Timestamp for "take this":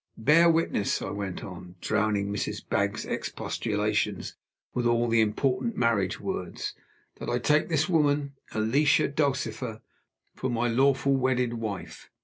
7.37-7.87